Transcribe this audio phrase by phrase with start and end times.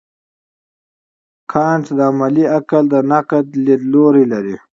[1.51, 4.55] کانټ د عملي عقل د نقد لیدلوری لري.